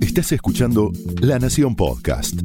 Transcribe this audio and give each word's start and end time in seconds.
Estás 0.00 0.32
escuchando 0.32 0.92
La 1.20 1.38
Nación 1.38 1.74
Podcast. 1.74 2.40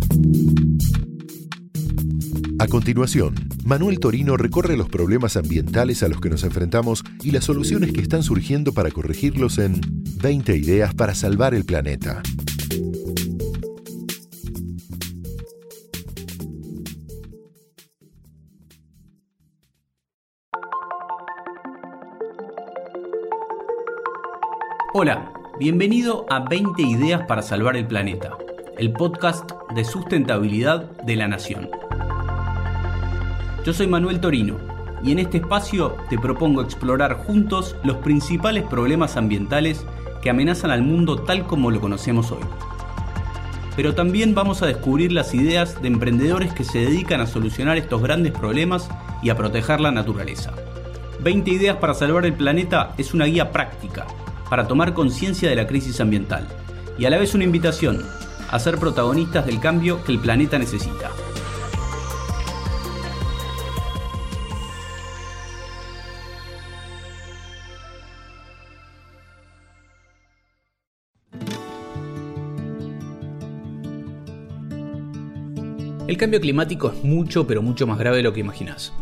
A 2.57 2.67
continuación, 2.67 3.35
Manuel 3.63 3.99
Torino 3.99 4.35
recorre 4.35 4.75
los 4.75 4.89
problemas 4.89 5.37
ambientales 5.37 6.01
a 6.03 6.07
los 6.07 6.19
que 6.19 6.29
nos 6.29 6.43
enfrentamos 6.43 7.03
y 7.23 7.31
las 7.31 7.45
soluciones 7.45 7.93
que 7.93 8.01
están 8.01 8.23
surgiendo 8.23 8.73
para 8.73 8.91
corregirlos 8.91 9.59
en 9.59 9.79
20 10.21 10.57
ideas 10.57 10.93
para 10.95 11.13
salvar 11.15 11.53
el 11.53 11.65
planeta. 11.65 12.21
Hola, 24.91 25.31
bienvenido 25.59 26.25
a 26.29 26.39
20 26.39 26.81
ideas 26.81 27.23
para 27.27 27.41
salvar 27.41 27.75
el 27.75 27.85
planeta, 27.85 28.37
el 28.77 28.93
podcast 28.93 29.51
de 29.75 29.83
sustentabilidad 29.83 30.89
de 31.01 31.17
la 31.17 31.27
Nación. 31.27 31.69
Yo 33.65 33.73
soy 33.73 33.87
Manuel 33.87 34.21
Torino 34.21 34.55
y 35.03 35.11
en 35.11 35.19
este 35.19 35.39
espacio 35.39 35.97
te 36.09 36.17
propongo 36.17 36.61
explorar 36.61 37.15
juntos 37.15 37.75
los 37.83 37.97
principales 37.97 38.63
problemas 38.63 39.17
ambientales 39.17 39.85
que 40.21 40.29
amenazan 40.29 40.71
al 40.71 40.81
mundo 40.81 41.23
tal 41.23 41.45
como 41.45 41.71
lo 41.71 41.81
conocemos 41.81 42.31
hoy. 42.31 42.43
Pero 43.75 43.93
también 43.93 44.33
vamos 44.33 44.61
a 44.61 44.65
descubrir 44.65 45.11
las 45.11 45.33
ideas 45.33 45.81
de 45.81 45.89
emprendedores 45.89 46.53
que 46.53 46.63
se 46.63 46.79
dedican 46.79 47.19
a 47.19 47.27
solucionar 47.27 47.77
estos 47.77 48.01
grandes 48.01 48.31
problemas 48.31 48.89
y 49.21 49.29
a 49.29 49.35
proteger 49.35 49.81
la 49.81 49.91
naturaleza. 49.91 50.53
20 51.19 51.51
ideas 51.51 51.75
para 51.75 51.93
salvar 51.93 52.25
el 52.25 52.33
planeta 52.33 52.93
es 52.97 53.13
una 53.13 53.25
guía 53.25 53.51
práctica 53.51 54.07
para 54.49 54.67
tomar 54.67 54.93
conciencia 54.93 55.49
de 55.49 55.55
la 55.55 55.67
crisis 55.67 56.01
ambiental 56.01 56.47
y 56.97 57.05
a 57.05 57.09
la 57.09 57.17
vez 57.17 57.33
una 57.33 57.43
invitación 57.43 58.03
a 58.49 58.59
ser 58.59 58.77
protagonistas 58.77 59.45
del 59.45 59.59
cambio 59.59 60.03
que 60.03 60.11
el 60.11 60.19
planeta 60.19 60.57
necesita. 60.57 61.11
El 76.09 76.17
cambio 76.17 76.41
climático 76.41 76.89
es 76.89 77.03
mucho, 77.03 77.45
pero 77.45 77.61
mucho 77.61 77.85
más 77.85 77.99
grave 77.99 78.17
de 78.17 78.23
lo 78.23 78.33
que 78.33 78.39
imaginas. 78.39 78.93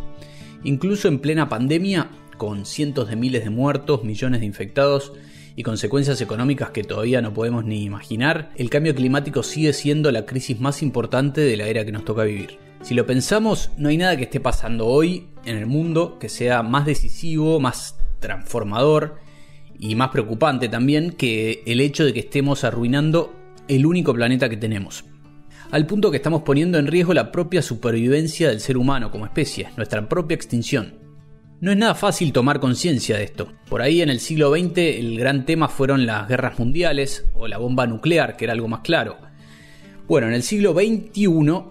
Incluso 0.66 1.07
en 1.07 1.19
plena 1.19 1.47
pandemia, 1.47 2.09
con 2.35 2.66
cientos 2.66 3.07
de 3.07 3.16
miles 3.16 3.45
de 3.45 3.50
muertos, 3.50 4.03
millones 4.03 4.41
de 4.41 4.45
infectados 4.45 5.13
y 5.58 5.63
consecuencias 5.63 6.22
económicas 6.22 6.69
que 6.69 6.83
todavía 6.83 7.19
no 7.19 7.33
podemos 7.33 7.66
ni 7.66 7.83
imaginar, 7.83 8.52
el 8.58 8.69
cambio 8.69 8.94
climático 8.94 9.41
sigue 9.41 9.73
siendo 9.73 10.11
la 10.11 10.27
crisis 10.27 10.59
más 10.59 10.83
importante 10.83 11.41
de 11.41 11.58
la 11.58 11.66
era 11.66 11.83
que 11.83 11.91
nos 11.91 12.05
toca 12.05 12.23
vivir. 12.23 12.59
Si 12.83 12.94
lo 12.94 13.08
pensamos, 13.08 13.72
no 13.75 13.89
hay 13.89 13.97
nada 13.97 14.16
que 14.17 14.25
esté 14.25 14.39
pasando 14.39 14.85
hoy 14.85 15.30
en 15.45 15.58
el 15.58 15.66
mundo 15.66 16.19
que 16.19 16.30
sea 16.30 16.61
más 16.61 16.85
decisivo, 16.85 17.59
más 17.59 17.97
transformador 18.19 19.16
y 19.80 19.95
más 19.95 20.09
preocupante 20.09 20.69
también 20.69 21.09
que 21.09 21.63
el 21.66 21.81
hecho 21.81 22.05
de 22.05 22.13
que 22.13 22.19
estemos 22.19 22.63
arruinando 22.63 23.33
el 23.67 23.88
único 23.88 24.13
planeta 24.13 24.50
que 24.50 24.58
tenemos. 24.58 25.05
Al 25.72 25.88
punto 25.88 26.11
que 26.11 26.17
estamos 26.17 26.44
poniendo 26.44 26.78
en 26.78 26.85
riesgo 26.85 27.16
la 27.16 27.31
propia 27.31 27.63
supervivencia 27.63 28.50
del 28.50 28.59
ser 28.59 28.78
humano 28.78 29.09
como 29.09 29.25
especie, 29.25 29.69
nuestra 29.75 30.08
propia 30.08 30.35
extinción. 30.35 31.06
No 31.59 31.72
es 31.72 31.77
nada 31.77 31.95
fácil 31.95 32.33
tomar 32.33 32.59
conciencia 32.59 33.17
de 33.17 33.23
esto. 33.23 33.52
Por 33.67 33.81
ahí 33.81 34.03
en 34.03 34.09
el 34.09 34.19
siglo 34.19 34.52
XX 34.52 34.77
el 34.77 35.17
gran 35.17 35.44
tema 35.44 35.67
fueron 35.67 36.05
las 36.05 36.27
guerras 36.27 36.59
mundiales 36.59 37.25
o 37.33 37.47
la 37.47 37.58
bomba 37.58 37.88
nuclear, 37.88 38.38
que 38.38 38.45
era 38.45 38.53
algo 38.53 38.67
más 38.67 38.81
claro. 38.81 39.17
Bueno, 40.08 40.28
en 40.28 40.33
el 40.33 40.44
siglo 40.44 40.73
XXI, 40.73 41.28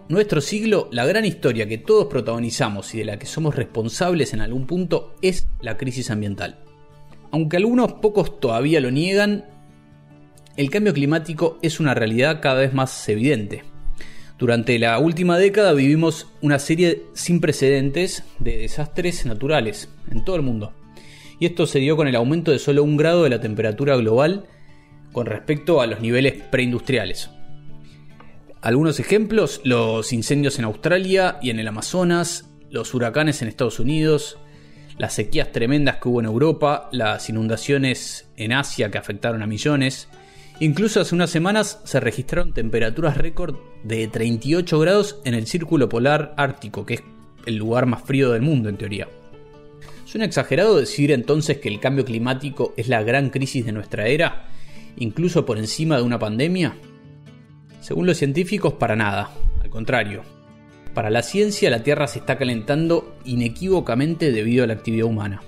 nuestro 0.09 0.41
siglo, 0.41 0.89
la 0.91 1.07
gran 1.07 1.25
historia 1.25 1.69
que 1.69 1.79
todos 1.79 2.07
protagonizamos 2.07 2.92
y 2.97 2.98
de 2.98 3.05
la 3.05 3.19
que 3.19 3.27
somos 3.27 3.55
responsables 3.55 4.35
en 4.35 4.41
algún 4.41 4.67
punto 4.67 5.14
es 5.23 5.47
la 5.61 5.77
crisis 5.77 6.11
ambiental. 6.11 6.58
Aunque 7.30 7.57
algunos 7.57 7.92
pocos 7.95 8.41
todavía 8.41 8.80
lo 8.80 8.91
niegan, 8.91 9.45
el 10.57 10.68
cambio 10.68 10.95
climático 10.95 11.58
es 11.63 11.79
una 11.79 11.95
realidad 11.95 12.41
cada 12.42 12.61
vez 12.61 12.74
más 12.74 13.08
evidente. 13.08 13.63
Durante 14.39 14.79
la 14.79 14.98
última 14.98 15.39
década 15.39 15.73
vivimos 15.73 16.27
una 16.42 16.58
serie 16.58 17.05
sin 17.14 17.41
precedentes 17.41 18.23
de 18.39 18.58
desastres 18.58 19.24
naturales 19.24 19.89
en 20.11 20.24
todo 20.24 20.36
el 20.36 20.42
mundo. 20.42 20.74
Y 21.41 21.47
esto 21.47 21.67
se 21.67 21.79
dio 21.79 21.97
con 21.97 22.07
el 22.07 22.17
aumento 22.17 22.51
de 22.51 22.58
solo 22.58 22.85
un 22.85 22.98
grado 22.98 23.24
de 23.24 23.30
la 23.30 23.41
temperatura 23.41 23.97
global 23.97 24.45
con 25.13 25.24
respecto 25.24 25.80
a 25.80 25.86
los 25.86 26.01
niveles 26.01 26.35
preindustriales. 26.51 27.30
Algunos 28.61 29.01
ejemplos, 29.01 29.63
los 29.64 30.13
incendios 30.13 30.58
en 30.58 30.67
Australia 30.67 31.39
y 31.41 31.48
en 31.51 31.58
el 31.58 31.68
Amazonas, 31.68 32.51
los 32.70 32.92
huracanes 32.92 33.41
en 33.41 33.48
Estados 33.48 33.80
Unidos, 33.80 34.39
las 34.98 35.14
sequías 35.14 35.53
tremendas 35.53 35.97
que 35.97 36.08
hubo 36.08 36.20
en 36.20 36.27
Europa, 36.27 36.89
las 36.92 37.29
inundaciones 37.30 38.29
en 38.36 38.53
Asia 38.53 38.91
que 38.91 38.98
afectaron 38.98 39.42
a 39.42 39.47
millones, 39.47 40.08
Incluso 40.58 41.00
hace 41.00 41.14
unas 41.14 41.28
semanas 41.28 41.80
se 41.84 42.00
registraron 42.00 42.55
temperaturas 42.55 43.18
récord 43.18 43.56
de 43.84 44.08
38 44.08 44.78
grados 44.78 45.20
en 45.24 45.34
el 45.34 45.46
círculo 45.46 45.89
polar 45.89 46.34
ártico, 46.39 46.86
que 46.86 46.94
es 46.94 47.02
el 47.44 47.56
lugar 47.56 47.84
más 47.84 48.02
frío 48.02 48.30
del 48.30 48.40
mundo 48.40 48.70
en 48.70 48.78
teoría. 48.78 49.06
¿Suena 50.06 50.24
exagerado 50.24 50.78
decir 50.78 51.12
entonces 51.12 51.58
que 51.58 51.68
el 51.68 51.78
cambio 51.78 52.06
climático 52.06 52.72
es 52.78 52.89
la 52.89 53.02
gran 53.02 53.28
crisis 53.28 53.67
de 53.67 53.72
nuestra 53.72 54.06
era, 54.06 54.46
incluso 54.96 55.44
por 55.44 55.58
encima 55.58 55.98
de 55.98 56.02
una 56.02 56.18
pandemia? 56.18 56.74
Según 57.83 58.06
los 58.06 58.17
científicos, 58.17 58.74
para 58.74 58.96
nada, 58.96 59.30
al 59.62 59.68
contrario. 59.68 60.23
Para 60.94 61.11
la 61.11 61.23
ciencia 61.23 61.68
la 61.68 61.83
Tierra 61.83 62.06
se 62.06 62.20
está 62.20 62.38
calentando 62.38 63.14
inequívocamente 63.27 64.33
debido 64.33 64.64
a 64.64 64.67
la 64.68 64.73
actividad 64.73 65.06
humana. 65.06 65.42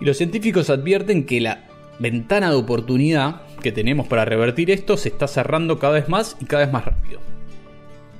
Y 0.00 0.04
los 0.04 0.16
científicos 0.16 0.70
advierten 0.70 1.26
que 1.26 1.40
la 1.40 1.66
ventana 1.98 2.50
de 2.50 2.56
oportunidad 2.56 3.42
que 3.62 3.72
tenemos 3.72 4.06
para 4.06 4.24
revertir 4.24 4.70
esto 4.70 4.96
se 4.96 5.08
está 5.08 5.26
cerrando 5.28 5.78
cada 5.78 5.94
vez 5.94 6.08
más 6.08 6.36
y 6.40 6.44
cada 6.44 6.64
vez 6.64 6.72
más 6.72 6.84
rápido. 6.84 7.20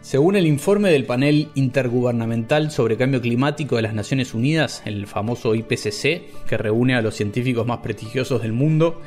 Según 0.01 0.37
el 0.37 0.47
informe 0.47 0.91
del 0.91 1.05
panel 1.05 1.49
intergubernamental 1.57 2.71
sobre 2.71 2.97
cambio 2.97 3.21
climático 3.21 3.75
de 3.75 3.83
las 3.83 3.93
Naciones 3.93 4.35
Unidas, 4.35 4.83
el 4.85 5.09
famoso 5.09 5.55
IPCC, 5.55 6.47
que 6.47 6.57
reúne 6.57 6.95
a 6.95 7.03
los 7.03 7.17
científicos 7.17 7.67
más 7.67 7.79
prestigiosos 7.79 8.43
del 8.43 8.53
mundo, 8.53 9.01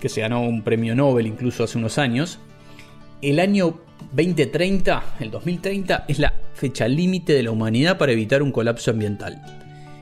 que 0.00 0.08
se 0.08 0.22
ganó 0.22 0.42
un 0.42 0.62
premio 0.62 0.96
Nobel 0.96 1.26
incluso 1.26 1.64
hace 1.64 1.76
unos 1.76 1.98
años, 1.98 2.38
el 3.20 3.38
año 3.38 3.80
2030, 4.12 5.16
el 5.20 5.30
2030, 5.30 6.06
es 6.08 6.18
la 6.18 6.32
fecha 6.54 6.88
límite 6.88 7.34
de 7.34 7.42
la 7.42 7.50
humanidad 7.50 7.98
para 7.98 8.12
evitar 8.12 8.42
un 8.42 8.50
colapso 8.50 8.92
ambiental. 8.92 9.42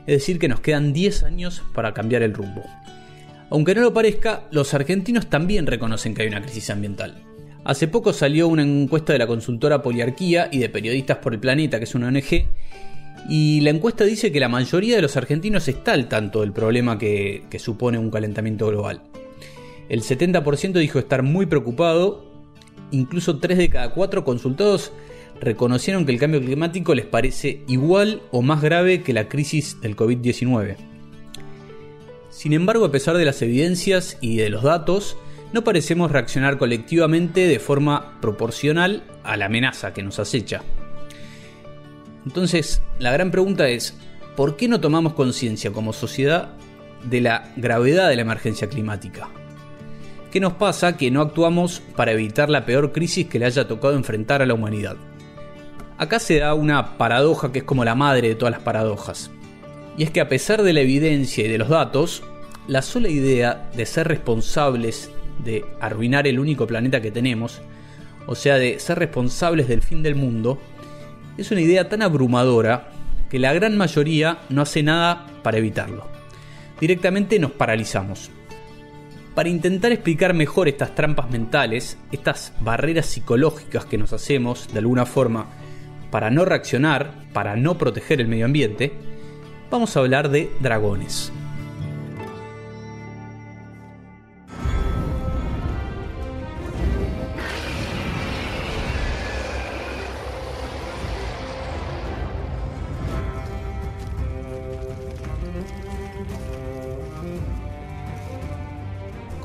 Es 0.07 0.19
decir, 0.19 0.39
que 0.39 0.47
nos 0.47 0.61
quedan 0.61 0.93
10 0.93 1.23
años 1.23 1.61
para 1.73 1.93
cambiar 1.93 2.21
el 2.21 2.33
rumbo. 2.33 2.63
Aunque 3.51 3.73
no 3.73 3.81
lo 3.81 3.93
parezca, 3.93 4.47
los 4.51 4.73
argentinos 4.73 5.27
también 5.27 5.65
reconocen 5.65 6.13
que 6.13 6.21
hay 6.21 6.27
una 6.27 6.41
crisis 6.41 6.69
ambiental. 6.69 7.23
Hace 7.63 7.87
poco 7.87 8.13
salió 8.13 8.47
una 8.47 8.63
encuesta 8.63 9.13
de 9.13 9.19
la 9.19 9.27
consultora 9.27 9.81
Poliarquía 9.81 10.49
y 10.51 10.59
de 10.59 10.69
Periodistas 10.69 11.17
por 11.17 11.33
el 11.33 11.39
Planeta, 11.39 11.77
que 11.77 11.83
es 11.83 11.95
una 11.95 12.07
ONG, 12.07 12.45
y 13.27 13.61
la 13.61 13.71
encuesta 13.71 14.05
dice 14.05 14.31
que 14.31 14.39
la 14.39 14.49
mayoría 14.49 14.95
de 14.95 15.01
los 15.01 15.17
argentinos 15.17 15.67
está 15.67 15.93
al 15.93 16.07
tanto 16.07 16.41
del 16.41 16.53
problema 16.53 16.97
que, 16.97 17.45
supone 17.57 17.97
un 17.97 18.11
calentamiento 18.11 18.67
global. 18.67 19.01
El 19.89 20.01
70% 20.01 20.73
dijo 20.73 20.99
estar 20.99 21.23
muy 21.23 21.45
preocupado, 21.47 22.25
incluso 22.91 23.39
3 23.39 23.57
de 23.57 23.69
cada 23.69 23.89
4 23.91 24.23
consultados 24.23 24.91
reconocieron 25.41 26.05
que 26.05 26.11
el 26.11 26.19
cambio 26.19 26.41
climático 26.41 26.93
les 26.93 27.05
parece 27.05 27.63
igual 27.67 28.21
o 28.31 28.41
más 28.41 28.61
grave 28.61 29.03
que 29.03 29.13
la 29.13 29.27
crisis 29.27 29.79
del 29.81 29.95
COVID-19. 29.95 30.88
Sin 32.39 32.53
embargo, 32.53 32.85
a 32.85 32.91
pesar 32.91 33.17
de 33.17 33.25
las 33.25 33.41
evidencias 33.41 34.17
y 34.21 34.37
de 34.37 34.49
los 34.49 34.63
datos, 34.63 35.17
no 35.51 35.65
parecemos 35.65 36.09
reaccionar 36.09 36.57
colectivamente 36.57 37.49
de 37.49 37.59
forma 37.59 38.17
proporcional 38.21 39.03
a 39.25 39.35
la 39.35 39.47
amenaza 39.47 39.91
que 39.91 40.03
nos 40.03 40.19
acecha. 40.19 40.61
Entonces, 42.25 42.81
la 42.97 43.11
gran 43.11 43.29
pregunta 43.29 43.67
es, 43.67 43.93
¿por 44.37 44.55
qué 44.55 44.69
no 44.69 44.79
tomamos 44.79 45.15
conciencia 45.15 45.73
como 45.73 45.91
sociedad 45.91 46.53
de 47.03 47.19
la 47.19 47.51
gravedad 47.57 48.07
de 48.07 48.15
la 48.15 48.21
emergencia 48.21 48.69
climática? 48.69 49.27
¿Qué 50.31 50.39
nos 50.39 50.53
pasa 50.53 50.95
que 50.95 51.11
no 51.11 51.19
actuamos 51.19 51.81
para 51.97 52.13
evitar 52.13 52.49
la 52.49 52.65
peor 52.65 52.93
crisis 52.93 53.27
que 53.27 53.39
le 53.39 53.47
haya 53.47 53.67
tocado 53.67 53.95
enfrentar 53.95 54.41
a 54.41 54.45
la 54.45 54.53
humanidad? 54.53 54.95
Acá 55.97 56.19
se 56.19 56.39
da 56.39 56.53
una 56.53 56.97
paradoja 56.97 57.51
que 57.51 57.59
es 57.59 57.65
como 57.65 57.83
la 57.83 57.95
madre 57.95 58.29
de 58.29 58.35
todas 58.35 58.53
las 58.53 58.63
paradojas. 58.63 59.29
Y 59.97 60.03
es 60.03 60.11
que 60.11 60.21
a 60.21 60.29
pesar 60.29 60.63
de 60.63 60.71
la 60.71 60.79
evidencia 60.79 61.43
y 61.43 61.49
de 61.49 61.57
los 61.57 61.67
datos, 61.67 62.23
la 62.69 62.83
sola 62.83 63.09
idea 63.09 63.67
de 63.75 63.85
ser 63.87 64.07
responsables 64.07 65.09
de 65.43 65.65
arruinar 65.81 66.27
el 66.27 66.39
único 66.39 66.67
planeta 66.67 67.01
que 67.01 67.09
tenemos, 67.09 67.61
o 68.27 68.35
sea, 68.35 68.59
de 68.59 68.77
ser 68.77 68.99
responsables 68.99 69.67
del 69.67 69.81
fin 69.81 70.03
del 70.03 70.13
mundo, 70.13 70.61
es 71.35 71.49
una 71.49 71.61
idea 71.61 71.89
tan 71.89 72.03
abrumadora 72.03 72.91
que 73.27 73.39
la 73.39 73.53
gran 73.53 73.75
mayoría 73.75 74.41
no 74.49 74.61
hace 74.61 74.83
nada 74.83 75.25
para 75.41 75.57
evitarlo. 75.57 76.05
Directamente 76.79 77.39
nos 77.39 77.51
paralizamos. 77.51 78.29
Para 79.33 79.49
intentar 79.49 79.91
explicar 79.91 80.35
mejor 80.35 80.67
estas 80.67 80.93
trampas 80.93 81.31
mentales, 81.31 81.97
estas 82.11 82.53
barreras 82.59 83.07
psicológicas 83.07 83.85
que 83.85 83.97
nos 83.97 84.13
hacemos 84.13 84.71
de 84.71 84.79
alguna 84.79 85.07
forma 85.07 85.47
para 86.11 86.29
no 86.29 86.45
reaccionar, 86.45 87.13
para 87.33 87.55
no 87.55 87.79
proteger 87.79 88.21
el 88.21 88.27
medio 88.27 88.45
ambiente, 88.45 88.93
vamos 89.71 89.97
a 89.97 90.01
hablar 90.01 90.29
de 90.29 90.51
dragones. 90.59 91.31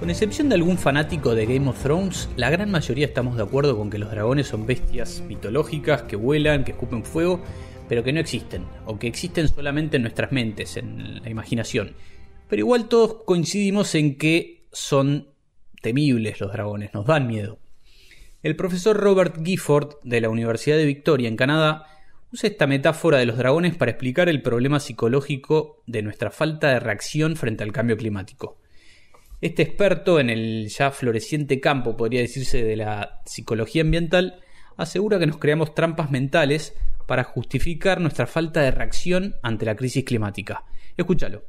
Con 0.05 0.11
excepción 0.11 0.51
de 0.51 0.56
algún 0.56 0.77
fanático 0.77 1.35
de 1.35 1.47
Game 1.47 1.67
of 1.67 1.83
Thrones, 1.83 2.29
la 2.37 2.51
gran 2.51 2.71
mayoría 2.71 3.06
estamos 3.06 3.39
de 3.39 3.43
acuerdo 3.43 3.75
con 3.75 3.89
que 3.89 3.97
los 3.97 4.11
dragones 4.11 4.47
son 4.47 4.67
bestias 4.67 5.23
mitológicas 5.27 6.03
que 6.03 6.15
vuelan, 6.15 6.62
que 6.62 6.73
escupen 6.73 7.05
fuego, 7.05 7.41
pero 7.89 8.05
que 8.05 8.12
no 8.12 8.21
existen, 8.21 8.67
o 8.85 8.99
que 8.99 9.06
existen 9.06 9.49
solamente 9.49 9.97
en 9.97 10.03
nuestras 10.03 10.31
mentes, 10.31 10.77
en 10.77 11.23
la 11.23 11.31
imaginación. 11.31 11.95
Pero 12.51 12.61
igual 12.61 12.87
todos 12.87 13.23
coincidimos 13.25 13.95
en 13.95 14.19
que 14.19 14.67
son 14.73 15.29
temibles 15.81 16.39
los 16.39 16.53
dragones, 16.53 16.93
nos 16.93 17.06
dan 17.06 17.27
miedo. 17.27 17.59
El 18.43 18.56
profesor 18.56 18.99
Robert 18.99 19.43
Gifford 19.43 19.95
de 20.03 20.21
la 20.21 20.29
Universidad 20.29 20.77
de 20.77 20.85
Victoria 20.85 21.29
en 21.29 21.37
Canadá 21.37 21.87
usa 22.31 22.51
esta 22.51 22.67
metáfora 22.67 23.17
de 23.17 23.25
los 23.25 23.39
dragones 23.39 23.75
para 23.75 23.93
explicar 23.93 24.29
el 24.29 24.43
problema 24.43 24.81
psicológico 24.81 25.83
de 25.87 26.03
nuestra 26.03 26.31
falta 26.31 26.69
de 26.69 26.81
reacción 26.81 27.37
frente 27.37 27.65
al 27.65 27.73
cambio 27.73 27.97
climático. 27.97 28.59
Este 29.44 29.61
experto 29.61 30.20
en 30.20 30.31
el 30.31 30.69
ya 30.70 30.91
floreciente 30.91 31.61
campo, 31.61 31.99
podría 31.99 32.23
decirse, 32.23 32.64
de 32.64 32.76
la 32.76 33.20
psicología 33.26 33.82
ambiental, 33.82 34.41
asegura 34.79 35.19
que 35.19 35.26
nos 35.26 35.37
creamos 35.37 35.75
trampas 35.75 36.11
mentales 36.11 36.75
para 37.06 37.25
justificar 37.25 38.00
nuestra 38.00 38.26
falta 38.26 38.62
de 38.62 38.70
reacción 38.70 39.35
ante 39.43 39.67
la 39.67 39.76
crisis 39.76 40.02
climática. 40.02 40.64
Escúchalo. 40.96 41.43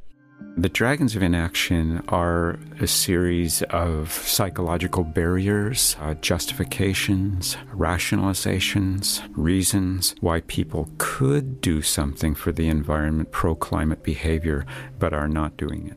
The 0.58 0.68
dragons 0.68 1.16
of 1.16 1.22
inaction 1.22 2.02
are 2.08 2.58
a 2.82 2.86
series 2.86 3.62
of 3.70 4.12
psychological 4.12 5.02
barriers, 5.02 5.96
uh, 5.98 6.16
justifications, 6.20 7.56
rationalizations, 7.74 9.22
reasons 9.34 10.14
why 10.20 10.42
people 10.42 10.90
could 10.98 11.62
do 11.62 11.80
something 11.80 12.34
for 12.34 12.52
the 12.52 12.68
environment, 12.68 13.30
pro 13.30 13.54
climate 13.54 14.02
behavior, 14.02 14.66
but 14.98 15.14
are 15.14 15.28
not 15.28 15.56
doing 15.56 15.86
it. 15.86 15.96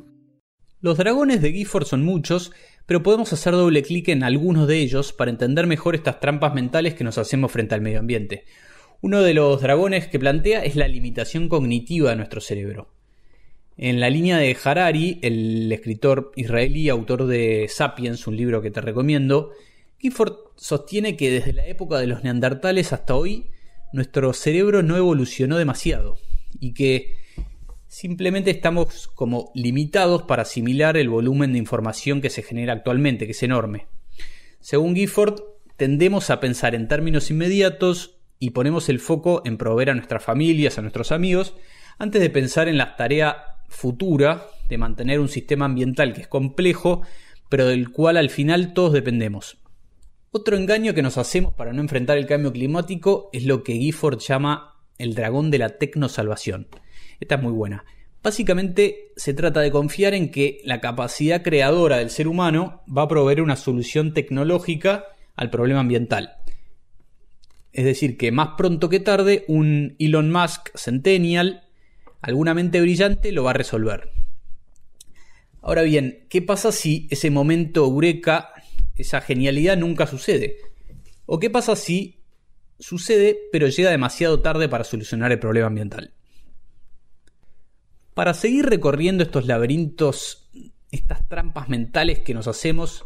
Los 0.81 0.97
dragones 0.97 1.41
de 1.41 1.51
Gifford 1.51 1.85
son 1.85 2.05
muchos, 2.05 2.53
pero 2.85 3.03
podemos 3.03 3.33
hacer 3.33 3.53
doble 3.53 3.83
clic 3.83 4.07
en 4.07 4.23
algunos 4.23 4.65
de 4.65 4.77
ellos 4.77 5.11
para 5.11 5.29
entender 5.29 5.67
mejor 5.67 5.93
estas 5.93 6.21
trampas 6.21 6.53
mentales 6.53 6.93
que 6.93 7.03
nos 7.03 7.17
hacemos 7.17 7.51
frente 7.51 7.75
al 7.75 7.81
medio 7.81 7.99
ambiente. 7.99 8.45
Uno 9.01 9.21
de 9.21 9.33
los 9.33 9.61
dragones 9.61 10.07
que 10.07 10.19
plantea 10.19 10.63
es 10.63 10.77
la 10.77 10.87
limitación 10.87 11.49
cognitiva 11.49 12.11
de 12.11 12.15
nuestro 12.15 12.39
cerebro. 12.39 12.93
En 13.75 13.99
la 13.99 14.09
línea 14.09 14.37
de 14.37 14.55
Harari, 14.63 15.19
el 15.21 15.69
escritor 15.71 16.31
israelí, 16.37 16.87
autor 16.87 17.27
de 17.27 17.67
Sapiens, 17.69 18.25
un 18.27 18.37
libro 18.37 18.61
que 18.61 18.71
te 18.71 18.79
recomiendo, 18.79 19.51
Gifford 19.99 20.33
sostiene 20.55 21.17
que 21.17 21.29
desde 21.29 21.51
la 21.51 21.67
época 21.67 21.97
de 21.99 22.07
los 22.07 22.23
neandertales 22.23 22.93
hasta 22.93 23.15
hoy, 23.15 23.47
nuestro 23.91 24.31
cerebro 24.31 24.81
no 24.81 24.95
evolucionó 24.95 25.57
demasiado 25.57 26.17
y 26.59 26.73
que 26.73 27.18
Simplemente 27.89 28.51
estamos 28.51 29.07
como 29.07 29.51
limitados 29.55 30.21
para 30.21 30.43
asimilar 30.43 30.95
el 30.95 31.09
volumen 31.09 31.53
de 31.53 31.57
información 31.57 32.21
que 32.21 32.29
se 32.29 32.43
genera 32.43 32.71
actualmente, 32.71 33.25
que 33.25 33.31
es 33.31 33.41
enorme. 33.41 33.87
Según 34.59 34.95
Gifford, 34.95 35.41
tendemos 35.75 36.29
a 36.29 36.39
pensar 36.39 36.75
en 36.75 36.87
términos 36.87 37.31
inmediatos 37.31 38.19
y 38.37 38.51
ponemos 38.51 38.89
el 38.89 38.99
foco 38.99 39.41
en 39.43 39.57
proveer 39.57 39.89
a 39.89 39.95
nuestras 39.95 40.23
familias, 40.23 40.77
a 40.77 40.83
nuestros 40.83 41.11
amigos, 41.11 41.55
antes 41.97 42.21
de 42.21 42.29
pensar 42.29 42.67
en 42.67 42.77
la 42.77 42.95
tarea 42.95 43.57
futura 43.69 44.45
de 44.69 44.77
mantener 44.77 45.19
un 45.19 45.27
sistema 45.27 45.65
ambiental 45.65 46.13
que 46.13 46.21
es 46.21 46.27
complejo, 46.27 47.01
pero 47.49 47.65
del 47.65 47.89
cual 47.89 48.17
al 48.17 48.29
final 48.29 48.75
todos 48.75 48.93
dependemos. 48.93 49.57
Otro 50.29 50.55
engaño 50.55 50.93
que 50.93 51.01
nos 51.01 51.17
hacemos 51.17 51.55
para 51.55 51.73
no 51.73 51.81
enfrentar 51.81 52.19
el 52.19 52.27
cambio 52.27 52.53
climático 52.53 53.31
es 53.33 53.45
lo 53.45 53.63
que 53.63 53.73
Gifford 53.73 54.19
llama 54.19 54.75
el 54.99 55.15
dragón 55.15 55.49
de 55.49 55.57
la 55.57 55.79
tecnosalvación. 55.79 56.67
Esta 57.19 57.35
es 57.35 57.41
muy 57.41 57.51
buena. 57.51 57.85
Básicamente 58.21 59.11
se 59.15 59.33
trata 59.33 59.61
de 59.61 59.71
confiar 59.71 60.13
en 60.13 60.29
que 60.29 60.59
la 60.65 60.81
capacidad 60.81 61.41
creadora 61.41 61.97
del 61.97 62.09
ser 62.09 62.27
humano 62.27 62.83
va 62.85 63.03
a 63.03 63.07
proveer 63.07 63.41
una 63.41 63.55
solución 63.55 64.13
tecnológica 64.13 65.05
al 65.35 65.49
problema 65.49 65.79
ambiental. 65.79 66.33
Es 67.71 67.85
decir, 67.85 68.17
que 68.17 68.31
más 68.31 68.49
pronto 68.57 68.89
que 68.89 68.99
tarde 68.99 69.45
un 69.47 69.95
Elon 69.99 70.31
Musk 70.31 70.75
Centennial, 70.75 71.63
alguna 72.21 72.53
mente 72.53 72.81
brillante, 72.81 73.31
lo 73.31 73.43
va 73.43 73.51
a 73.51 73.53
resolver. 73.53 74.11
Ahora 75.61 75.83
bien, 75.83 76.25
¿qué 76.29 76.41
pasa 76.41 76.71
si 76.71 77.07
ese 77.09 77.29
momento 77.29 77.85
eureka, 77.85 78.51
esa 78.95 79.21
genialidad 79.21 79.77
nunca 79.77 80.07
sucede? 80.07 80.57
¿O 81.25 81.39
qué 81.39 81.49
pasa 81.49 81.75
si 81.75 82.19
sucede 82.79 83.37
pero 83.51 83.67
llega 83.67 83.91
demasiado 83.91 84.41
tarde 84.41 84.67
para 84.67 84.83
solucionar 84.83 85.31
el 85.31 85.39
problema 85.39 85.67
ambiental? 85.67 86.13
Para 88.19 88.33
seguir 88.33 88.65
recorriendo 88.65 89.23
estos 89.23 89.45
laberintos, 89.45 90.49
estas 90.91 91.25
trampas 91.29 91.69
mentales 91.69 92.19
que 92.19 92.33
nos 92.33 92.49
hacemos, 92.49 93.05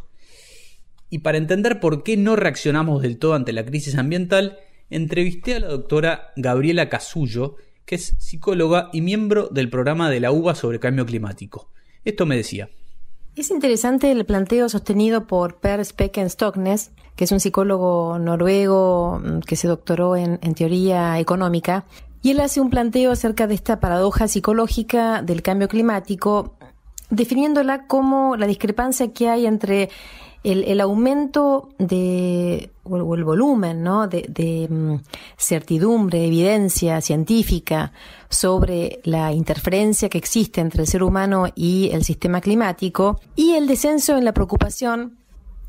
y 1.11 1.19
para 1.19 1.37
entender 1.37 1.79
por 1.79 2.01
qué 2.01 2.17
no 2.17 2.35
reaccionamos 2.35 3.03
del 3.03 3.19
todo 3.19 3.35
ante 3.35 3.53
la 3.53 3.63
crisis 3.63 3.95
ambiental, 3.95 4.57
entrevisté 4.89 5.53
a 5.53 5.59
la 5.59 5.67
doctora 5.67 6.31
Gabriela 6.35 6.89
Casullo, 6.89 7.57
que 7.85 7.93
es 7.93 8.15
psicóloga 8.17 8.89
y 8.91 9.01
miembro 9.01 9.49
del 9.49 9.69
programa 9.69 10.09
de 10.09 10.19
la 10.19 10.31
UBA 10.31 10.55
sobre 10.55 10.79
cambio 10.79 11.05
climático. 11.05 11.69
Esto 12.03 12.25
me 12.25 12.35
decía. 12.35 12.71
Es 13.35 13.51
interesante 13.51 14.11
el 14.11 14.25
planteo 14.25 14.67
sostenido 14.67 15.27
por 15.27 15.59
Per 15.59 15.85
Specken 15.85 16.27
Stoknes, 16.27 16.89
que 17.15 17.25
es 17.25 17.31
un 17.31 17.39
psicólogo 17.39 18.17
noruego 18.17 19.21
mm, 19.23 19.41
que 19.41 19.57
se 19.57 19.67
doctoró 19.67 20.15
en, 20.15 20.39
en 20.41 20.55
teoría 20.55 21.19
económica, 21.19 21.85
y 22.23 22.31
él 22.31 22.39
hace 22.39 22.61
un 22.61 22.69
planteo 22.69 23.11
acerca 23.11 23.45
de 23.47 23.53
esta 23.53 23.81
paradoja 23.81 24.27
psicológica 24.27 25.21
del 25.21 25.41
cambio 25.41 25.67
climático, 25.67 26.55
definiéndola 27.09 27.85
como 27.85 28.37
la 28.37 28.47
discrepancia 28.47 29.11
que 29.11 29.29
hay 29.29 29.45
entre 29.45 29.89
el, 30.43 30.81
aumento 30.81 31.69
de, 31.79 32.71
o 32.83 33.15
el 33.15 33.23
volumen 33.23 33.83
¿no? 33.83 34.07
de, 34.07 34.67
mm, 34.69 34.95
certidumbre, 35.37 36.25
evidencia 36.25 37.01
científica 37.01 37.91
sobre 38.29 39.01
la 39.03 39.33
interferencia 39.33 40.09
que 40.09 40.17
existe 40.17 40.61
entre 40.61 40.81
el 40.81 40.87
ser 40.87 41.03
humano 41.03 41.47
y 41.55 41.89
el 41.91 42.05
sistema 42.05 42.39
climático 42.39 43.19
y 43.35 43.51
el 43.51 43.67
descenso 43.67 44.17
en 44.17 44.25
la 44.25 44.33
preocupación 44.33 45.17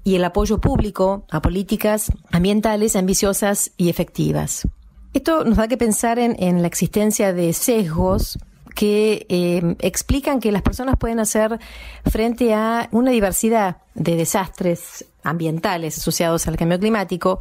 y 0.04 0.14
el 0.14 0.24
apoyo 0.24 0.60
público 0.60 1.24
a 1.30 1.42
políticas 1.42 2.12
ambientales 2.30 2.94
ambiciosas 2.94 3.72
y 3.76 3.88
efectivas. 3.88 4.68
Esto 5.14 5.44
nos 5.44 5.56
da 5.56 5.68
que 5.68 5.76
pensar 5.76 6.18
en, 6.18 6.60
la 6.60 6.66
existencia 6.66 7.32
de 7.32 7.52
sesgos 7.52 8.36
que 8.74 9.26
eh, 9.28 9.76
explican 9.78 10.40
que 10.40 10.50
las 10.50 10.62
personas 10.62 10.96
pueden 10.98 11.20
hacer 11.20 11.60
frente 12.04 12.52
a 12.52 12.88
una 12.90 13.12
diversidad 13.12 13.76
de 13.94 14.16
desastres 14.16 15.04
ambientales 15.22 15.98
asociados 15.98 16.48
al 16.48 16.56
cambio 16.56 16.80
climático, 16.80 17.40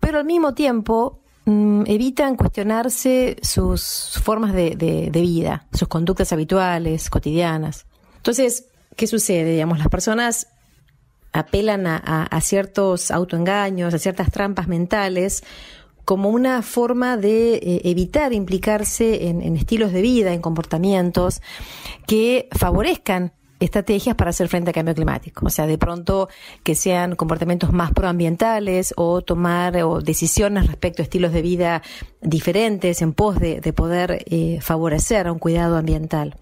pero 0.00 0.20
al 0.20 0.24
mismo 0.24 0.54
tiempo 0.54 1.20
mm, 1.44 1.82
evitan 1.86 2.34
cuestionarse 2.34 3.36
sus 3.42 4.18
formas 4.24 4.54
de, 4.54 5.10
vida, 5.12 5.66
sus 5.74 5.88
conductas 5.88 6.32
habituales, 6.32 7.10
cotidianas. 7.10 7.84
Entonces, 8.16 8.68
¿qué 8.96 9.06
sucede? 9.06 9.52
Digamos, 9.52 9.78
las 9.78 9.88
personas 9.88 10.46
apelan 11.34 11.86
a 11.86 12.40
ciertos 12.42 13.10
autoengaños, 13.10 13.94
a 13.94 13.98
ciertas 13.98 14.30
trampas 14.30 14.68
mentales, 14.68 15.42
como 16.04 16.30
una 16.30 16.62
forma 16.62 17.16
de 17.16 17.54
eh, 17.54 17.80
evitar 17.84 18.32
implicarse 18.32 19.28
en, 19.28 19.56
estilos 19.56 19.92
de 19.92 20.02
vida, 20.02 20.32
en 20.32 20.40
comportamientos 20.40 21.40
que 22.06 22.48
favorezcan 22.52 23.32
estrategias 23.60 24.16
para 24.16 24.30
hacer 24.30 24.48
frente 24.48 24.70
al 24.70 24.74
cambio 24.74 24.94
climático. 24.94 25.46
O 25.46 25.50
sea, 25.50 25.66
de 25.66 25.78
pronto 25.78 26.28
que 26.64 26.74
sean 26.74 27.14
comportamientos 27.14 27.72
más 27.72 27.92
proambientales 27.92 28.92
o 28.96 29.22
tomar 29.22 29.76
decisiones 30.02 30.66
respecto 30.66 31.02
a 31.02 31.04
estilos 31.04 31.32
de 31.32 31.42
vida 31.42 31.82
diferentes 32.20 33.02
en 33.02 33.12
pos 33.12 33.38
de, 33.38 33.60
poder 33.72 34.24
eh, 34.26 34.58
favorecer 34.60 35.28
a 35.28 35.32
un 35.32 35.38
cuidado 35.38 35.76
ambiental. 35.76 36.36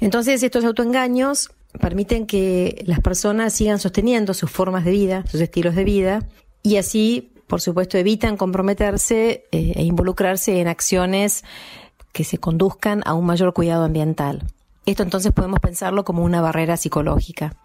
Entonces, 0.00 0.42
estos 0.42 0.64
autoengaños 0.64 1.50
permiten 1.80 2.26
que 2.26 2.82
las 2.86 3.00
personas 3.00 3.52
sigan 3.54 3.78
sosteniendo 3.78 4.34
sus 4.34 4.50
formas 4.50 4.84
de 4.84 4.90
vida, 4.90 5.24
sus 5.30 5.40
estilos 5.40 5.74
de 5.74 5.84
vida, 5.84 6.28
y 6.62 6.76
así 6.76 7.29
por 7.50 7.60
supuesto, 7.60 7.98
evitan 7.98 8.36
comprometerse 8.36 9.44
eh, 9.50 9.72
e 9.74 9.82
involucrarse 9.82 10.60
en 10.60 10.68
acciones 10.68 11.44
que 12.12 12.22
se 12.22 12.38
conduzcan 12.38 13.02
a 13.04 13.14
un 13.14 13.26
mayor 13.26 13.52
cuidado 13.52 13.84
ambiental. 13.84 14.44
Esto 14.86 15.02
entonces 15.02 15.32
podemos 15.32 15.58
pensarlo 15.58 16.04
como 16.04 16.22
una 16.22 16.40
barrera 16.40 16.76
psicológica. 16.76 17.56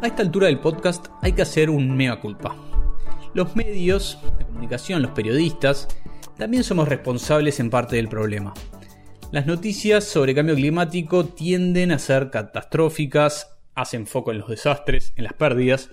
A 0.00 0.06
esta 0.06 0.22
altura 0.22 0.46
del 0.46 0.60
podcast 0.60 1.08
hay 1.20 1.32
que 1.32 1.42
hacer 1.42 1.68
un 1.68 1.96
mea 1.96 2.20
culpa. 2.20 2.54
Los 3.34 3.56
medios, 3.56 4.18
la 4.38 4.46
comunicación, 4.46 5.02
los 5.02 5.10
periodistas, 5.10 5.88
también 6.38 6.62
somos 6.62 6.88
responsables 6.88 7.58
en 7.58 7.70
parte 7.70 7.96
del 7.96 8.08
problema. 8.08 8.54
Las 9.32 9.46
noticias 9.46 10.04
sobre 10.04 10.32
cambio 10.32 10.54
climático 10.54 11.24
tienden 11.24 11.90
a 11.90 11.98
ser 11.98 12.30
catastróficas, 12.30 13.55
hacen 13.76 14.08
foco 14.08 14.32
en 14.32 14.38
los 14.38 14.48
desastres, 14.48 15.12
en 15.14 15.24
las 15.24 15.34
pérdidas, 15.34 15.90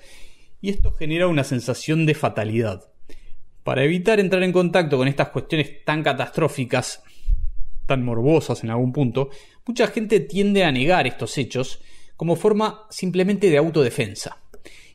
y 0.61 0.71
esto 0.71 0.91
genera 0.93 1.27
una 1.27 1.43
sensación 1.43 2.07
de 2.07 2.15
fatalidad. 2.15 2.89
Para 3.63 3.83
evitar 3.83 4.19
entrar 4.19 4.41
en 4.43 4.51
contacto 4.51 4.97
con 4.97 5.07
estas 5.07 5.29
cuestiones 5.29 5.85
tan 5.85 6.01
catastróficas, 6.01 7.03
tan 7.85 8.03
morbosas 8.03 8.63
en 8.63 8.71
algún 8.71 8.93
punto, 8.93 9.29
mucha 9.67 9.87
gente 9.87 10.21
tiende 10.21 10.63
a 10.63 10.71
negar 10.71 11.05
estos 11.05 11.37
hechos 11.37 11.81
como 12.15 12.35
forma 12.35 12.87
simplemente 12.89 13.49
de 13.49 13.57
autodefensa. 13.57 14.37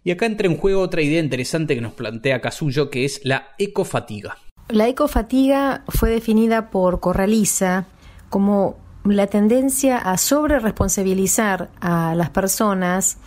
Y 0.03 0.11
acá 0.11 0.27
entra 0.27 0.47
en 0.47 0.57
juego 0.57 0.81
otra 0.81 1.03
idea 1.03 1.21
interesante 1.21 1.75
que 1.75 1.81
nos 1.81 1.93
plantea 1.93 2.41
Casullo, 2.41 2.89
que 2.89 3.05
es 3.05 3.21
la 3.25 3.51
ecofatiga. 3.59 4.39
La 4.69 4.89
ecofatiga 4.89 5.85
fue 5.89 6.11
definida 6.11 6.71
por 6.71 7.01
Corraliza 7.01 7.87
como 8.31 8.79
la 9.05 9.27
tendencia 9.27 9.99
a 9.99 10.17
sobre 10.19 10.59
responsabilizar 10.59 11.71
a 11.81 12.15
las 12.15 12.31
personas 12.31 13.19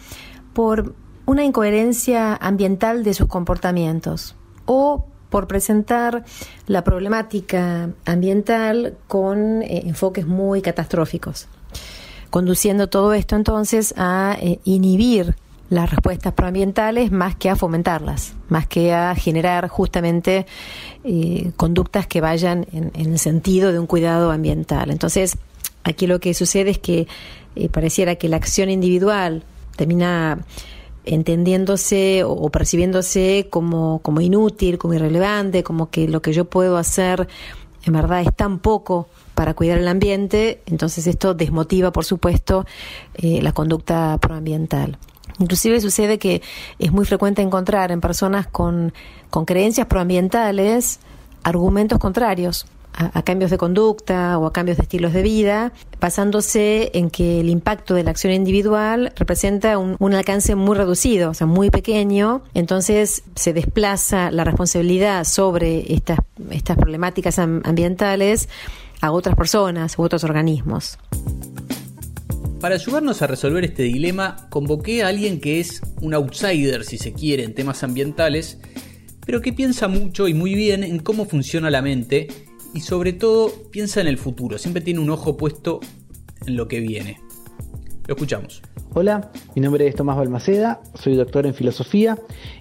por 0.54 0.94
una 1.26 1.44
incoherencia 1.44 2.36
ambiental 2.36 3.04
de 3.04 3.14
sus 3.14 3.28
comportamientos 3.28 4.36
o 4.66 5.06
por 5.30 5.48
presentar 5.48 6.26
la 6.68 6.84
problemática 6.84 7.90
ambiental 8.06 8.98
con 9.08 9.62
eh, 9.62 9.84
enfoques 9.86 10.28
muy 10.28 10.62
catastróficos 10.62 11.48
conduciendo 12.32 12.88
todo 12.88 13.14
esto 13.14 13.36
entonces 13.36 13.94
a 13.98 14.36
eh, 14.42 14.60
inhibir 14.64 15.36
las 15.70 15.90
respuestas 15.90 16.34
proambientales 16.34 17.12
más 17.14 17.36
que 17.36 17.50
a 17.50 17.56
fomentarlas, 17.56 18.34
más 18.50 18.68
que 18.68 18.94
a 18.94 19.16
generar 19.16 19.70
justamente 19.70 20.46
eh, 21.06 21.52
conductas 21.56 22.08
que 22.08 22.20
vayan 22.20 22.68
en, 22.74 22.92
el 22.94 23.18
sentido 23.20 23.72
de 23.72 23.80
un 23.80 23.88
cuidado 23.88 24.32
ambiental. 24.32 24.92
Entonces, 24.92 25.38
aquí 25.84 26.08
lo 26.08 26.20
que 26.20 26.34
sucede 26.34 26.72
es 26.72 26.80
que 26.80 27.08
eh, 27.56 27.70
pareciera 27.70 28.16
que 28.16 28.30
la 28.30 28.38
acción 28.38 28.70
individual 28.70 29.44
termina 29.76 30.40
entendiéndose 31.04 32.24
o, 32.24 32.50
percibiéndose 32.50 33.48
como, 33.50 34.00
como 34.00 34.22
inútil, 34.22 34.78
como 34.78 34.94
irrelevante, 34.94 35.64
como 35.64 35.90
que 35.90 36.08
lo 36.08 36.22
que 36.22 36.34
yo 36.34 36.46
puedo 36.46 36.78
hacer 36.78 37.28
en 37.84 37.94
verdad 37.94 38.22
es 38.22 38.34
tan 38.36 38.60
poco 38.60 39.08
para 39.34 39.56
cuidar 39.56 39.80
el 39.80 39.88
ambiente, 39.88 40.62
entonces 40.68 41.08
esto 41.08 41.34
desmotiva, 41.34 41.92
por 41.92 42.06
supuesto, 42.06 42.66
eh, 43.16 43.42
la 43.42 43.54
conducta 43.54 44.20
proambiental. 44.20 45.00
Inclusive 45.40 45.82
sucede 45.82 46.20
que 46.20 46.44
es 46.78 46.92
muy 46.92 47.06
frecuente 47.06 47.42
encontrar 47.42 47.92
en 47.92 48.02
personas 48.02 48.46
con, 48.46 48.94
con 49.32 49.46
creencias 49.46 49.88
proambientales 49.88 51.00
argumentos 51.44 51.98
contrarios 51.98 52.68
a, 52.94 53.22
cambios 53.24 53.52
de 53.52 53.58
conducta 53.58 54.38
o 54.38 54.46
a 54.46 54.54
cambios 54.54 54.78
de 54.78 54.84
estilos 54.84 55.14
de 55.14 55.22
vida, 55.22 55.74
basándose 56.00 56.92
en 56.94 57.10
que 57.10 57.40
el 57.40 57.50
impacto 57.50 57.94
de 57.94 58.04
la 58.04 58.12
acción 58.12 58.34
individual 58.34 59.14
representa 59.16 59.78
un, 59.78 60.14
alcance 60.14 60.56
muy 60.56 60.76
reducido, 60.76 61.32
o 61.32 61.34
sea, 61.34 61.48
muy 61.48 61.70
pequeño, 61.70 62.44
entonces 62.54 63.24
se 63.36 63.54
desplaza 63.54 64.32
la 64.32 64.44
responsabilidad 64.44 65.24
sobre 65.24 65.94
estas, 65.94 66.20
estas 66.50 66.78
problemáticas 66.78 67.40
ambientales 67.40 68.50
a 69.02 69.12
otras 69.12 69.36
personas 69.36 69.98
u 69.98 70.04
otros 70.04 70.24
organismos. 70.24 70.98
Para 72.60 72.76
ayudarnos 72.76 73.24
a 73.24 73.28
resolver 73.28 73.66
este 73.66 73.84
dilema, 73.84 74.48
convoqué 74.50 75.02
a 75.02 75.08
alguien 75.08 75.40
que 75.40 75.60
es 75.60 75.82
un 76.02 76.14
outsider, 76.14 76.84
si 76.84 77.00
se 77.00 77.12
quiere, 77.12 77.44
en 77.44 77.56
temas 77.56 77.84
ambientales, 77.84 78.60
pero 79.26 79.42
que 79.42 79.52
piensa 79.52 79.88
mucho 79.88 80.28
y 80.28 80.36
muy 80.36 80.54
bien 80.54 80.84
en 80.84 81.00
cómo 81.00 81.26
funciona 81.26 81.72
la 81.72 81.82
mente 81.82 82.28
y 82.74 82.82
sobre 82.82 83.14
todo 83.14 83.52
piensa 83.72 84.02
en 84.02 84.08
el 84.08 84.18
futuro, 84.18 84.58
siempre 84.58 84.82
tiene 84.82 85.00
un 85.00 85.10
ojo 85.10 85.38
puesto 85.38 85.80
en 86.46 86.56
lo 86.56 86.68
que 86.68 86.80
viene. 86.80 87.20
Lo 88.08 88.16
escuchamos. 88.16 88.62
Hola, 88.94 89.32
mi 89.56 89.62
nombre 89.62 89.88
es 89.88 89.96
Tomás 89.96 90.18
Balmaceda, 90.18 90.82
soy 90.96 91.16
doctor 91.16 91.46
en 91.46 91.54
filosofía 91.54 92.18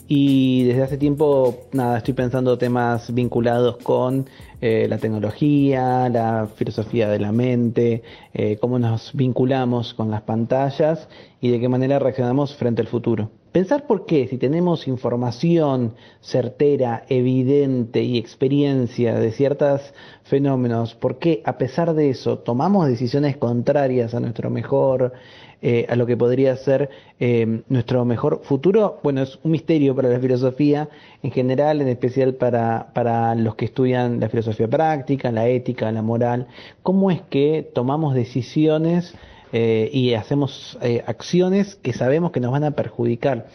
y 0.06 0.62
desde 0.64 0.82
hace 0.82 0.96
tiempo 0.96 1.66
nada, 1.72 1.98
estoy 1.98 2.14
pensando 2.14 2.56
temas 2.56 3.12
vinculados 3.12 3.78
con 3.78 4.28
eh, 4.60 4.86
la 4.88 4.98
tecnología, 4.98 6.08
la 6.08 6.48
filosofía 6.54 7.08
de 7.08 7.18
la 7.18 7.32
mente, 7.32 8.02
eh, 8.32 8.58
cómo 8.60 8.78
nos 8.78 9.12
vinculamos 9.14 9.92
con 9.94 10.10
las 10.10 10.22
pantallas 10.22 11.08
y 11.40 11.50
de 11.50 11.58
qué 11.58 11.68
manera 11.68 11.98
reaccionamos 11.98 12.54
frente 12.54 12.82
al 12.82 12.88
futuro. 12.88 13.30
Pensar 13.52 13.88
por 13.88 14.06
qué, 14.06 14.28
si 14.28 14.38
tenemos 14.38 14.86
información 14.86 15.94
certera, 16.20 17.02
evidente 17.08 18.00
y 18.00 18.16
experiencia 18.16 19.16
de 19.16 19.32
ciertos 19.32 19.92
fenómenos, 20.22 20.94
por 20.94 21.18
qué 21.18 21.42
a 21.44 21.58
pesar 21.58 21.94
de 21.94 22.10
eso 22.10 22.38
tomamos 22.38 22.86
decisiones 22.86 23.36
contrarias 23.36 24.14
a 24.14 24.20
nuestro 24.20 24.50
mejor, 24.50 25.14
eh, 25.62 25.84
a 25.88 25.96
lo 25.96 26.06
que 26.06 26.16
podría 26.16 26.54
ser 26.54 26.90
eh, 27.18 27.62
nuestro 27.68 28.04
mejor 28.04 28.42
futuro, 28.44 29.00
bueno, 29.02 29.22
es 29.22 29.40
un 29.42 29.50
misterio 29.50 29.96
para 29.96 30.10
la 30.10 30.20
filosofía 30.20 30.88
en 31.24 31.32
general, 31.32 31.80
en 31.80 31.88
especial 31.88 32.34
para, 32.34 32.92
para 32.94 33.34
los 33.34 33.56
que 33.56 33.64
estudian 33.64 34.20
la 34.20 34.28
filosofía 34.28 34.68
práctica, 34.68 35.32
la 35.32 35.48
ética, 35.48 35.90
la 35.90 36.02
moral, 36.02 36.46
cómo 36.84 37.10
es 37.10 37.20
que 37.22 37.68
tomamos 37.74 38.14
decisiones 38.14 39.12
eh, 39.52 39.90
y 39.92 40.14
hacemos 40.14 40.78
eh, 40.82 41.02
acciones 41.06 41.76
que 41.76 41.92
sabemos 41.92 42.30
que 42.30 42.40
nos 42.40 42.52
van 42.52 42.64
a 42.64 42.70
perjudicar. 42.72 43.46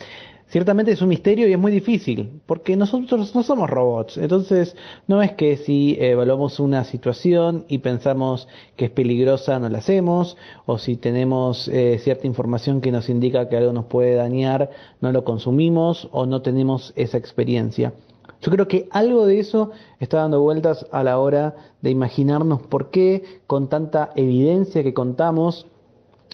Ciertamente 0.47 0.91
es 0.91 1.01
un 1.01 1.09
misterio 1.09 1.47
y 1.47 1.53
es 1.53 1.59
muy 1.59 1.71
difícil, 1.71 2.41
porque 2.45 2.75
nosotros 2.75 3.33
no 3.33 3.41
somos 3.41 3.69
robots. 3.69 4.17
Entonces, 4.17 4.75
no 5.07 5.23
es 5.23 5.33
que 5.33 5.57
si 5.57 5.97
evaluamos 5.99 6.59
una 6.59 6.83
situación 6.83 7.65
y 7.67 7.79
pensamos 7.79 8.47
que 8.75 8.85
es 8.85 8.91
peligrosa, 8.91 9.59
no 9.59 9.69
la 9.69 9.79
hacemos, 9.79 10.37
o 10.67 10.77
si 10.77 10.97
tenemos 10.97 11.67
eh, 11.67 11.99
cierta 12.03 12.27
información 12.27 12.79
que 12.79 12.91
nos 12.91 13.09
indica 13.09 13.49
que 13.49 13.57
algo 13.57 13.73
nos 13.73 13.85
puede 13.85 14.15
dañar, 14.15 14.69
no 15.01 15.11
lo 15.11 15.23
consumimos 15.23 16.07
o 16.11 16.27
no 16.27 16.43
tenemos 16.43 16.93
esa 16.95 17.17
experiencia. 17.17 17.93
Yo 18.41 18.51
creo 18.51 18.67
que 18.67 18.87
algo 18.91 19.25
de 19.25 19.39
eso 19.39 19.71
está 19.99 20.17
dando 20.17 20.41
vueltas 20.41 20.85
a 20.91 21.03
la 21.03 21.17
hora 21.17 21.55
de 21.81 21.89
imaginarnos 21.89 22.61
por 22.61 22.91
qué, 22.91 23.23
con 23.47 23.67
tanta 23.67 24.11
evidencia 24.15 24.83
que 24.83 24.93
contamos, 24.93 25.65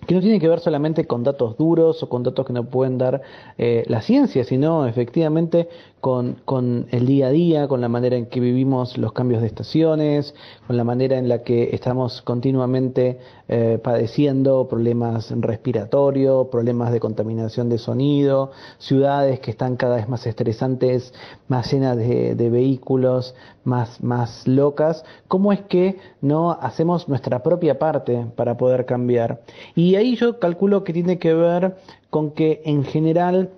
que 0.07 0.15
no 0.15 0.21
tiene 0.21 0.39
que 0.39 0.47
ver 0.47 0.59
solamente 0.59 1.05
con 1.05 1.23
datos 1.23 1.57
duros 1.57 2.01
o 2.01 2.09
con 2.09 2.23
datos 2.23 2.45
que 2.45 2.53
no 2.53 2.63
pueden 2.65 2.97
dar 2.97 3.21
eh, 3.57 3.83
la 3.87 4.01
ciencia, 4.01 4.43
sino 4.43 4.87
efectivamente 4.87 5.69
con, 6.01 6.37
con, 6.45 6.87
el 6.89 7.05
día 7.05 7.27
a 7.27 7.29
día, 7.29 7.67
con 7.67 7.79
la 7.79 7.87
manera 7.87 8.17
en 8.17 8.25
que 8.25 8.39
vivimos 8.39 8.97
los 8.97 9.13
cambios 9.13 9.41
de 9.41 9.47
estaciones, 9.47 10.33
con 10.65 10.75
la 10.75 10.83
manera 10.83 11.17
en 11.17 11.29
la 11.29 11.43
que 11.43 11.69
estamos 11.73 12.23
continuamente 12.23 13.19
eh, 13.47 13.79
padeciendo 13.81 14.67
problemas 14.67 15.31
respiratorios, 15.31 16.47
problemas 16.47 16.91
de 16.91 16.99
contaminación 16.99 17.69
de 17.69 17.77
sonido, 17.77 18.51
ciudades 18.79 19.39
que 19.39 19.51
están 19.51 19.77
cada 19.77 19.97
vez 19.97 20.09
más 20.09 20.25
estresantes, 20.25 21.13
más 21.47 21.71
llenas 21.71 21.95
de, 21.97 22.33
de 22.33 22.49
vehículos, 22.49 23.35
más, 23.63 24.01
más 24.03 24.47
locas, 24.47 25.05
¿cómo 25.27 25.53
es 25.53 25.61
que 25.61 25.99
no 26.19 26.51
hacemos 26.51 27.07
nuestra 27.07 27.43
propia 27.43 27.77
parte 27.77 28.25
para 28.35 28.57
poder 28.57 28.85
cambiar? 28.85 29.41
Y 29.75 29.95
ahí 29.95 30.15
yo 30.15 30.39
calculo 30.39 30.83
que 30.83 30.93
tiene 30.93 31.19
que 31.19 31.35
ver 31.35 31.75
con 32.09 32.31
que 32.31 32.61
en 32.65 32.83
general 32.83 33.51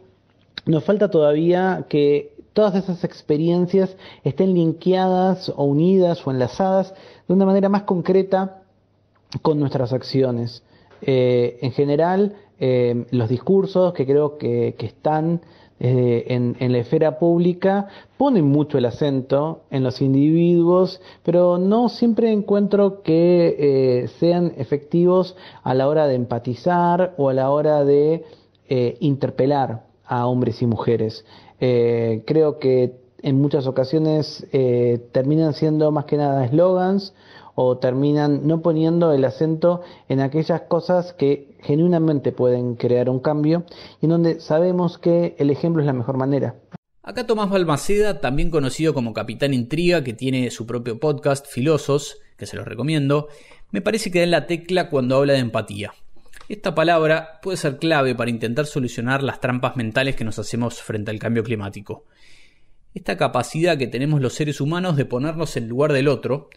nos 0.65 0.83
falta 0.83 1.09
todavía 1.09 1.85
que 1.89 2.32
todas 2.53 2.75
esas 2.75 3.03
experiencias 3.03 3.95
estén 4.23 4.53
linkeadas 4.53 5.49
o 5.55 5.65
unidas 5.65 6.25
o 6.25 6.31
enlazadas 6.31 6.93
de 7.27 7.33
una 7.33 7.45
manera 7.45 7.69
más 7.69 7.83
concreta 7.83 8.61
con 9.41 9.59
nuestras 9.59 9.91
acciones. 9.93 10.63
Eh, 11.01 11.57
en 11.61 11.71
general, 11.71 12.35
eh, 12.59 13.05
los 13.11 13.27
discursos 13.27 13.93
que 13.93 14.05
creo 14.05 14.37
que, 14.37 14.75
están 14.79 15.41
eh, 15.79 16.25
en, 16.29 16.55
en, 16.59 16.71
la 16.71 16.77
esfera 16.77 17.17
pública 17.17 17.87
ponen 18.17 18.45
mucho 18.45 18.77
el 18.77 18.85
acento 18.85 19.63
en 19.69 19.83
los 19.83 20.01
individuos, 20.01 21.01
pero 21.23 21.57
no 21.57 21.89
siempre 21.89 22.31
encuentro 22.31 23.01
que 23.01 24.07
sean 24.19 24.53
efectivos 24.57 25.35
a 25.63 25.73
la 25.73 25.89
hora 25.89 26.07
de 26.07 26.15
empatizar 26.15 27.15
o 27.17 27.29
a 27.29 27.33
la 27.33 27.49
hora 27.49 27.83
de 27.83 28.23
interpelar 29.01 29.83
a 30.05 30.27
hombres 30.27 30.61
y 30.61 30.67
mujeres. 30.67 31.25
Eh, 31.59 32.23
creo 32.25 32.59
que 32.59 32.93
en 33.21 33.41
muchas 33.41 33.67
ocasiones 33.67 34.45
eh, 34.51 35.01
terminan 35.11 35.53
siendo 35.53 35.91
más 35.91 36.05
que 36.05 36.17
nada 36.17 36.45
eslogans 36.45 37.13
o 37.55 37.77
terminan 37.77 38.47
no 38.47 38.61
poniendo 38.61 39.13
el 39.13 39.23
acento 39.25 39.81
en 40.09 40.19
aquellas 40.19 40.61
cosas 40.61 41.13
que 41.13 41.55
genuinamente 41.61 42.31
pueden 42.31 42.75
crear 42.75 43.09
un 43.09 43.19
cambio 43.19 43.63
y 44.01 44.05
en 44.05 44.09
donde 44.09 44.39
sabemos 44.39 44.97
que 44.97 45.35
el 45.37 45.49
ejemplo 45.49 45.81
es 45.81 45.85
la 45.85 45.93
mejor 45.93 46.17
manera. 46.17 46.55
Acá 47.01 47.27
Tomás 47.27 47.49
Balmaceda, 47.49 48.21
también 48.21 48.49
conocido 48.49 48.93
como 48.93 49.13
Capitán 49.13 49.53
Intriga, 49.53 50.03
que 50.03 50.13
tiene 50.13 50.49
su 50.51 50.65
propio 50.65 50.99
podcast, 50.99 51.45
Filosos, 51.47 52.17
que 52.37 52.45
se 52.45 52.55
los 52.55 52.65
recomiendo, 52.65 53.27
me 53.71 53.81
parece 53.81 54.09
que 54.09 54.19
da 54.19 54.23
en 54.23 54.31
la 54.31 54.47
tecla 54.47 54.89
cuando 54.89 55.17
habla 55.17 55.33
de 55.33 55.39
empatía. 55.39 55.93
Esta 56.49 56.75
palabra 56.75 57.39
puede 57.41 57.57
ser 57.57 57.77
clave 57.77 58.15
para 58.15 58.29
intentar 58.29 58.65
solucionar 58.65 59.23
las 59.23 59.39
trampas 59.39 59.75
mentales 59.75 60.15
que 60.15 60.25
nos 60.25 60.39
hacemos 60.39 60.81
frente 60.81 61.11
al 61.11 61.19
cambio 61.19 61.43
climático. 61.43 62.05
Esta 62.93 63.17
capacidad 63.17 63.77
que 63.77 63.87
tenemos 63.87 64.21
los 64.21 64.33
seres 64.33 64.59
humanos 64.59 64.97
de 64.97 65.05
ponernos 65.05 65.55
en 65.57 65.69
lugar 65.69 65.93
del 65.93 66.07
otro 66.07 66.49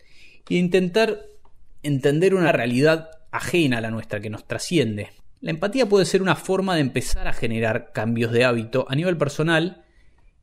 y 0.48 0.58
intentar 0.58 1.20
entender 1.82 2.34
una 2.34 2.52
realidad 2.52 3.10
ajena 3.30 3.78
a 3.78 3.80
la 3.80 3.90
nuestra, 3.90 4.20
que 4.20 4.30
nos 4.30 4.46
trasciende. 4.46 5.10
La 5.40 5.50
empatía 5.50 5.86
puede 5.86 6.04
ser 6.04 6.20
una 6.20 6.34
forma 6.34 6.74
de 6.74 6.80
empezar 6.80 7.28
a 7.28 7.32
generar 7.32 7.92
cambios 7.92 8.32
de 8.32 8.44
hábito 8.44 8.86
a 8.88 8.96
nivel 8.96 9.16
personal 9.16 9.84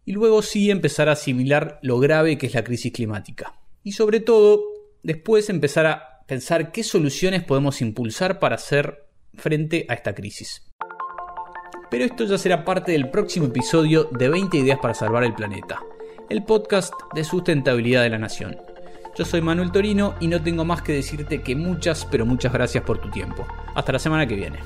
y 0.06 0.14
luego 0.14 0.42
sí 0.42 0.72
empezar 0.72 1.10
a 1.10 1.14
asimilar 1.14 1.80
lo 1.82 2.00
grave 2.00 2.38
que 2.38 2.48
es 2.48 2.54
la 2.54 2.64
crisis 2.64 2.94
climática. 2.94 3.56
Y 3.84 3.94
sobre 3.94 4.20
todo, 4.20 4.64
después 5.02 5.50
empezar 5.50 5.86
a 5.86 6.24
pensar 6.28 6.72
qué 6.72 6.84
soluciones 6.84 7.44
podemos 7.44 7.82
impulsar 7.82 8.40
para 8.40 8.56
hacer 8.56 9.03
frente 9.36 9.86
a 9.90 9.94
esta 9.94 10.14
crisis. 10.14 10.62
Pero 11.90 12.06
esto 12.06 12.26
ya 12.26 12.38
será 12.38 12.66
parte 12.66 12.92
del 12.92 13.10
próximo 13.10 13.48
episodio 13.48 14.06
de 14.06 14.30
20 14.30 14.58
ideas 14.58 14.80
para 14.80 14.94
salvar 14.94 15.24
el 15.24 15.34
planeta, 15.34 15.80
el 16.30 16.44
podcast 16.44 16.94
de 17.14 17.24
sustentabilidad 17.24 18.04
de 18.04 18.10
la 18.10 18.18
nación. 18.18 18.58
Yo 19.16 19.26
soy 19.26 19.42
Manuel 19.42 19.72
Torino 19.72 20.16
y 20.20 20.28
no 20.28 20.42
tengo 20.42 20.66
más 20.66 20.82
que 20.82 20.94
decirte 20.94 21.44
que 21.44 21.56
muchas, 21.56 22.06
pero 22.06 22.26
muchas 22.26 22.52
gracias 22.52 22.84
por 22.84 23.00
tu 23.00 23.12
tiempo. 23.12 23.46
Hasta 23.76 23.92
la 23.92 24.00
semana 24.00 24.26
que 24.26 24.36
viene. 24.36 24.60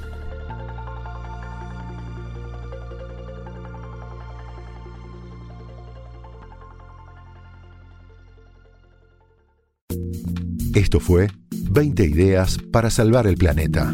Esto 10.73 10.99
fue 10.99 11.27
20 11.71 12.05
ideas 12.05 12.57
para 12.71 12.89
salvar 12.89 13.27
el 13.27 13.35
planeta. 13.35 13.93